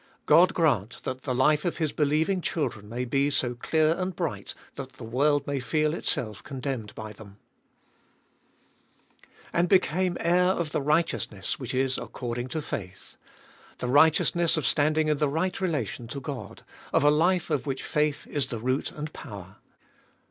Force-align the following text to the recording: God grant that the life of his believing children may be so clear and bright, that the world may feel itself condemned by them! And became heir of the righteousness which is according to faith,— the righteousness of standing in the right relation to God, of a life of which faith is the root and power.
God 0.25 0.55
grant 0.55 1.03
that 1.03 1.21
the 1.21 1.35
life 1.35 1.63
of 1.63 1.77
his 1.77 1.91
believing 1.91 2.41
children 2.41 2.89
may 2.89 3.05
be 3.05 3.29
so 3.29 3.53
clear 3.53 3.93
and 3.93 4.15
bright, 4.15 4.55
that 4.73 4.93
the 4.93 5.03
world 5.03 5.45
may 5.45 5.59
feel 5.59 5.93
itself 5.93 6.43
condemned 6.43 6.95
by 6.95 7.13
them! 7.13 7.37
And 9.53 9.69
became 9.69 10.17
heir 10.19 10.45
of 10.45 10.71
the 10.71 10.81
righteousness 10.81 11.59
which 11.59 11.75
is 11.75 11.99
according 11.99 12.47
to 12.47 12.63
faith,— 12.63 13.15
the 13.77 13.87
righteousness 13.87 14.57
of 14.57 14.65
standing 14.65 15.07
in 15.07 15.19
the 15.19 15.29
right 15.29 15.61
relation 15.61 16.07
to 16.07 16.19
God, 16.19 16.63
of 16.91 17.03
a 17.03 17.11
life 17.11 17.51
of 17.51 17.67
which 17.67 17.83
faith 17.83 18.25
is 18.25 18.47
the 18.47 18.57
root 18.57 18.89
and 18.89 19.13
power. 19.13 19.57